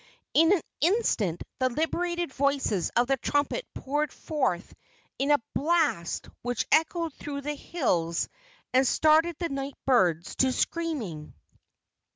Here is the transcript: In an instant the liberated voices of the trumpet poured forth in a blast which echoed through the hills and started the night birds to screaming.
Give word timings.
In 0.33 0.51
an 0.51 0.63
instant 0.81 1.43
the 1.59 1.69
liberated 1.69 2.33
voices 2.33 2.89
of 2.95 3.05
the 3.05 3.17
trumpet 3.17 3.67
poured 3.75 4.11
forth 4.11 4.73
in 5.19 5.29
a 5.29 5.37
blast 5.53 6.27
which 6.41 6.65
echoed 6.71 7.13
through 7.13 7.41
the 7.41 7.53
hills 7.53 8.27
and 8.73 8.87
started 8.87 9.35
the 9.37 9.49
night 9.49 9.75
birds 9.85 10.37
to 10.37 10.51
screaming. 10.51 11.35